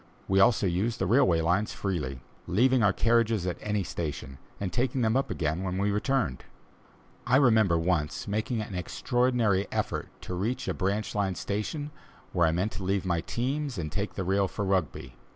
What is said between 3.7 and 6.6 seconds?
station, and taking them up again when we returned.